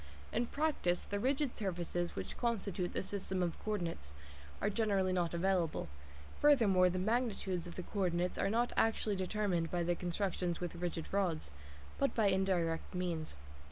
[0.33, 4.13] In practice, the rigid surfaces which constitute the system of co ordinates
[4.59, 5.89] are generally not available;
[6.39, 11.13] furthermore, the magnitudes of the co ordinates are not actually determined by constructions with rigid
[11.13, 11.51] rods,
[11.99, 13.35] but by indirect means.